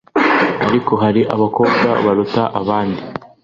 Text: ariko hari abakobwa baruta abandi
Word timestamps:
ariko 0.67 0.91
hari 1.03 1.21
abakobwa 1.35 1.87
baruta 2.05 2.43
abandi 2.59 3.01